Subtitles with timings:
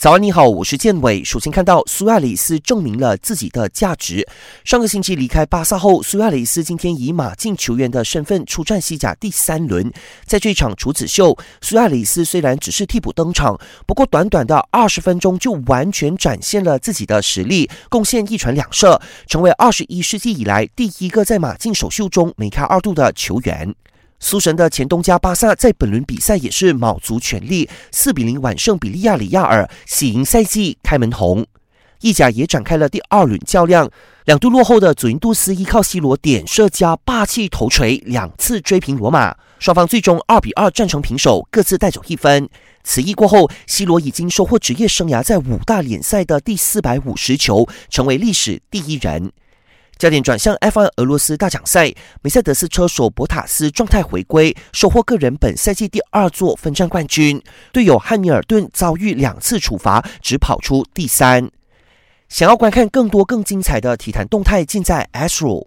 [0.00, 1.22] 早安，你好，我是建伟。
[1.22, 4.26] 首先看到苏亚雷斯证明了自己的价值。
[4.64, 9.92] 上个星期离开巴萨后，苏亚雷斯今天以马竞球员的身份出战西甲第三轮。
[10.24, 23.74] 在这场处子秀，苏亚雷斯虽然只是替补登场，不过短短的二十分钟就完全展现了自己的实力，贡献一传两射，成为二十一世纪以来第一个在马竞首秀中梅开二度的球员。
[24.22, 31.46] 苏神的前东家巴萨在本轮比赛也是卯足全力，四比零完胜比利亚里亚尔，喜迎赛季开门红。
[32.02, 33.90] 意甲也展开了第二轮较量，
[34.26, 42.48] 两度落后的祖云杜斯依靠 C 罗点射加霸气头锤两次追平罗马，双方最终二比二战成平手，各自带走一分。
[42.84, 49.32] 此役过后，C 罗已经收获职业生涯在五大联赛的第四百五十球，成为历史第一人。
[50.00, 57.38] 焦点转向 F1 俄罗斯大奖赛，梅赛德斯车手博塔斯状态回归，收获个人本赛季第二座分站冠军。
[57.70, 61.50] 队友汉密尔顿遭遇两次处罚，只跑出第三。
[62.30, 65.58] 想要观看更多更精彩的体坛动态，尽在 Astro。